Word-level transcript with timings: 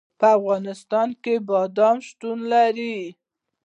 په 0.19 0.27
افغانستان 0.37 1.09
کې 1.23 1.33
بادام 1.49 1.97
شتون 2.07 2.37
لري. 2.51 2.97